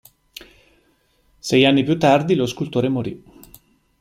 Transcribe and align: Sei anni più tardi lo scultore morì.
Sei 1.37 1.63
anni 1.63 1.83
più 1.83 1.99
tardi 1.99 2.33
lo 2.33 2.47
scultore 2.47 2.89
morì. 2.89 3.23